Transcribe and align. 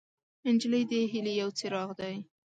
نجلۍ 0.53 0.83
د 0.91 0.93
هیلې 1.11 1.33
یو 1.41 1.49
څراغ 1.57 1.89
دی. 1.99 2.15